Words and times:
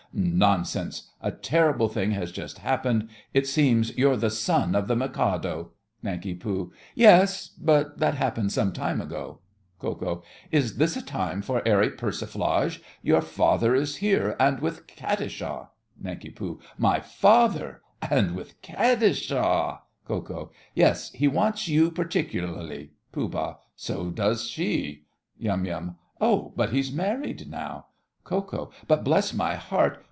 Nonsense! 0.13 1.09
A 1.21 1.31
terrible 1.31 1.87
thing 1.87 2.11
has 2.11 2.33
just 2.33 2.57
happened. 2.57 3.07
It 3.33 3.47
seems 3.47 3.97
you're 3.97 4.17
the 4.17 4.29
son 4.29 4.75
of 4.75 4.89
the 4.89 4.95
Mikado. 4.97 5.71
NANK. 6.03 6.43
Yes, 6.93 7.47
but 7.47 7.97
that 7.99 8.15
happened 8.15 8.51
some 8.51 8.73
time 8.73 8.99
ago. 8.99 9.39
KO. 9.79 10.21
Is 10.51 10.75
this 10.75 10.97
a 10.97 11.01
time 11.01 11.41
for 11.41 11.65
airy 11.65 11.91
persiflage? 11.91 12.81
Your 13.01 13.21
father 13.21 13.73
is 13.73 13.95
here, 13.97 14.35
and 14.37 14.59
with 14.59 14.85
Katisha! 14.85 15.69
NANK. 15.97 16.35
My 16.77 16.99
father! 16.99 17.81
And 18.01 18.35
with 18.35 18.61
Katisha! 18.61 19.79
KO. 20.05 20.51
Yes, 20.75 21.11
he 21.13 21.29
wants 21.29 21.69
you 21.69 21.89
particularly. 21.89 22.91
POOH. 23.13 23.59
So 23.77 24.09
does 24.09 24.45
she. 24.49 25.05
YUM. 25.37 25.95
Oh, 26.19 26.51
but 26.57 26.71
he's 26.71 26.91
married 26.91 27.49
now. 27.49 27.85
KO. 28.25 28.71
But, 28.87 29.03
bless 29.05 29.33
my 29.33 29.55
heart! 29.55 29.99